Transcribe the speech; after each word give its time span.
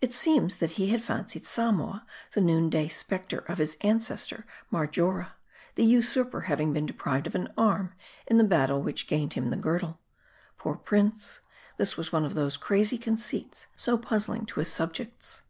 It 0.00 0.12
seems, 0.12 0.56
that 0.56 0.72
he 0.72 0.88
had 0.88 1.00
fancied 1.00 1.46
Samoa 1.46 2.04
the 2.32 2.40
noon 2.40 2.68
day 2.70 2.88
specter 2.88 3.38
of 3.38 3.58
his 3.58 3.76
ancestor 3.82 4.44
Marjora; 4.72 5.34
the 5.76 5.84
usurper 5.84 6.40
having 6.50 6.72
been 6.72 6.86
deprived 6.86 7.28
of 7.28 7.36
an 7.36 7.52
arm 7.56 7.94
in 8.26 8.38
the 8.38 8.42
battle 8.42 8.82
which 8.82 9.06
gained 9.06 9.34
him 9.34 9.50
the 9.50 9.56
girdle. 9.56 10.00
Poor 10.58 10.74
prince: 10.74 11.38
this 11.76 11.96
was 11.96 12.10
one 12.10 12.24
of 12.24 12.34
those 12.34 12.56
crazy 12.56 12.98
conceits, 12.98 13.68
so 13.76 13.96
puzzling 13.96 14.44
to 14.46 14.58
his 14.58 14.72
subjects. 14.72 15.42